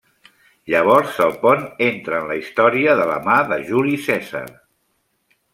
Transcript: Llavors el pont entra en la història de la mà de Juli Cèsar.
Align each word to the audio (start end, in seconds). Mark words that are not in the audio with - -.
Llavors 0.73 1.19
el 1.25 1.35
pont 1.43 1.61
entra 1.89 2.21
en 2.23 2.27
la 2.31 2.39
història 2.41 2.97
de 3.03 3.07
la 3.13 3.21
mà 3.29 3.39
de 3.53 3.63
Juli 3.71 3.97
Cèsar. 4.11 4.47